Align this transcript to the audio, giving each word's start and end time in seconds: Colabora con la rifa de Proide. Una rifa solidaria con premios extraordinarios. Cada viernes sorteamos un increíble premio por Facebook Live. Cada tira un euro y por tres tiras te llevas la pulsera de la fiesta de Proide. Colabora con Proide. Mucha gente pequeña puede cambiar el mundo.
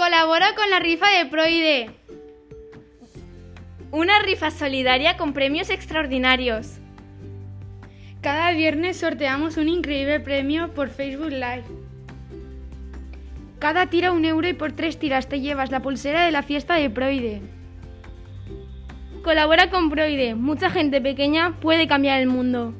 Colabora 0.00 0.54
con 0.54 0.70
la 0.70 0.78
rifa 0.78 1.08
de 1.10 1.26
Proide. 1.26 1.90
Una 3.90 4.18
rifa 4.22 4.50
solidaria 4.50 5.18
con 5.18 5.34
premios 5.34 5.68
extraordinarios. 5.68 6.78
Cada 8.22 8.50
viernes 8.52 8.96
sorteamos 8.96 9.58
un 9.58 9.68
increíble 9.68 10.18
premio 10.18 10.72
por 10.72 10.88
Facebook 10.88 11.32
Live. 11.32 11.64
Cada 13.58 13.90
tira 13.90 14.12
un 14.12 14.24
euro 14.24 14.48
y 14.48 14.54
por 14.54 14.72
tres 14.72 14.98
tiras 14.98 15.28
te 15.28 15.42
llevas 15.42 15.70
la 15.70 15.82
pulsera 15.82 16.24
de 16.24 16.30
la 16.30 16.42
fiesta 16.42 16.76
de 16.76 16.88
Proide. 16.88 17.42
Colabora 19.22 19.68
con 19.68 19.90
Proide. 19.90 20.34
Mucha 20.34 20.70
gente 20.70 21.02
pequeña 21.02 21.60
puede 21.60 21.86
cambiar 21.86 22.20
el 22.20 22.26
mundo. 22.26 22.72